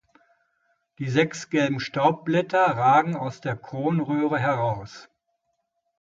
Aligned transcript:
Die 0.97 1.07
sechs 1.11 1.51
gelben 1.51 1.79
Staubblätter 1.79 2.57
ragen 2.65 3.15
aus 3.15 3.39
der 3.39 3.55
Kronröhre 3.55 4.39
heraus. 4.39 5.11